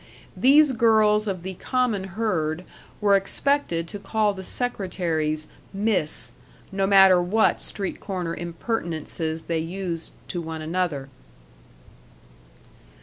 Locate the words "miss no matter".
5.75-7.21